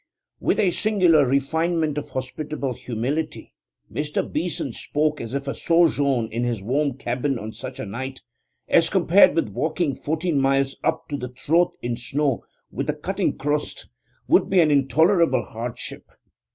With 0.39 0.59
a 0.59 0.71
singular 0.71 1.27
refinement 1.27 1.95
of 1.95 2.09
hospitable 2.09 2.73
humility 2.73 3.53
Mr. 3.93 4.23
Beeson 4.27 4.73
spoke 4.73 5.21
as 5.21 5.35
if 5.35 5.47
a 5.47 5.53
sojourn 5.53 6.27
in 6.31 6.43
his 6.43 6.63
warm 6.63 6.97
cabin 6.97 7.37
on 7.37 7.53
such 7.53 7.79
a 7.79 7.85
night, 7.85 8.21
as 8.67 8.89
compared 8.89 9.35
with 9.35 9.49
walking 9.49 9.93
fourteen 9.93 10.39
miles 10.41 10.75
up 10.83 11.07
to 11.09 11.17
the 11.17 11.29
throat 11.29 11.77
in 11.83 11.97
snow 11.97 12.43
with 12.71 12.89
a 12.89 12.93
cutting 12.95 13.37
crust, 13.37 13.89
would 14.27 14.49
be 14.49 14.59
an 14.59 14.71
intolerable 14.71 15.43
hardship. 15.43 16.07